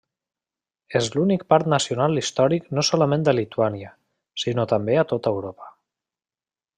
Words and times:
És 0.99 1.09
l'únic 1.15 1.43
parc 1.53 1.67
nacional 1.73 2.21
històric 2.21 2.65
no 2.77 2.85
solament 2.89 3.29
a 3.33 3.37
Lituània, 3.41 3.91
sinó 4.45 4.69
també 4.73 4.97
a 5.03 5.07
tota 5.13 5.35
Europa. 5.39 5.69